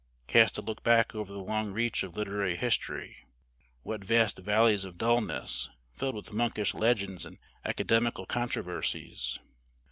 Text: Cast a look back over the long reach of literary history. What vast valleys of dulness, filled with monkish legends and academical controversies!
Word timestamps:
Cast 0.25 0.57
a 0.57 0.63
look 0.63 0.81
back 0.83 1.13
over 1.13 1.31
the 1.31 1.43
long 1.43 1.71
reach 1.71 2.01
of 2.01 2.17
literary 2.17 2.55
history. 2.55 3.23
What 3.83 4.03
vast 4.03 4.39
valleys 4.39 4.83
of 4.83 4.97
dulness, 4.97 5.69
filled 5.93 6.15
with 6.15 6.33
monkish 6.33 6.73
legends 6.73 7.23
and 7.23 7.37
academical 7.63 8.25
controversies! 8.25 9.37